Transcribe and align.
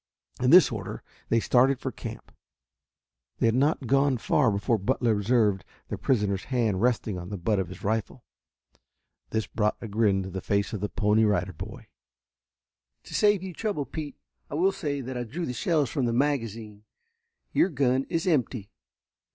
In 0.41 0.49
this 0.49 0.71
order 0.71 1.03
they 1.29 1.39
started 1.39 1.79
for 1.79 1.91
camp. 1.91 2.31
They 3.37 3.45
had 3.45 3.53
not 3.53 3.85
gone 3.85 4.17
far 4.17 4.49
before 4.49 4.79
Butler 4.79 5.11
observed 5.11 5.63
the 5.89 5.97
prisoner's 5.99 6.45
hand 6.45 6.81
resting 6.81 7.19
on 7.19 7.29
the 7.29 7.37
butt 7.37 7.59
of 7.59 7.67
his 7.67 7.83
rifle. 7.83 8.23
This 9.29 9.45
brought 9.45 9.77
a 9.79 9.87
grin 9.87 10.23
to 10.23 10.31
the 10.31 10.41
face 10.41 10.73
of 10.73 10.79
the 10.81 10.89
Pony 10.89 11.23
Rider 11.23 11.53
Boy. 11.53 11.85
"To 13.03 13.13
save 13.13 13.43
you 13.43 13.53
trouble, 13.53 13.85
Pete, 13.85 14.15
I 14.49 14.55
will 14.55 14.71
say 14.71 15.01
that 15.01 15.17
I 15.19 15.23
drew 15.23 15.45
the 15.45 15.53
shells 15.53 15.91
from 15.91 16.05
the 16.07 16.13
magazine. 16.13 16.81
Your 17.53 17.69
gun 17.69 18.07
is 18.09 18.25
empty. 18.25 18.71